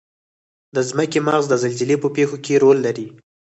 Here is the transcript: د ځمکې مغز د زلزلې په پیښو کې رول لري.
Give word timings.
د 0.75 0.77
ځمکې 0.89 1.19
مغز 1.27 1.45
د 1.49 1.53
زلزلې 1.63 1.97
په 2.01 2.09
پیښو 2.15 2.37
کې 2.45 2.61
رول 2.63 2.77
لري. 2.85 3.07